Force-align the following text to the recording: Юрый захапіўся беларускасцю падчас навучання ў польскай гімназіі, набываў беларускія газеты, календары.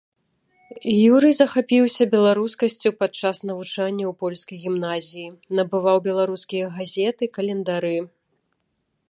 Юрый 1.13 1.33
захапіўся 1.41 2.03
беларускасцю 2.13 2.87
падчас 3.01 3.37
навучання 3.51 4.05
ў 4.13 4.15
польскай 4.25 4.57
гімназіі, 4.65 5.29
набываў 5.61 5.97
беларускія 6.09 6.65
газеты, 6.81 7.23
календары. 7.39 7.95